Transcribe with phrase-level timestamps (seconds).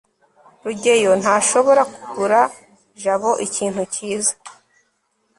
[0.63, 2.39] rugeyo ntashobora kugura
[3.01, 4.33] jabo ikintu cyiza